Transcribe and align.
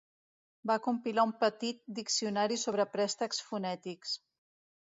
Va 0.71 0.77
compilar 0.87 1.25
un 1.29 1.33
petit 1.43 1.83
diccionari 1.99 2.57
sobre 2.65 2.89
préstecs 2.97 3.47
fonètics. 3.51 4.19